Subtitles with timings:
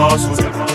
[0.00, 0.69] muscles.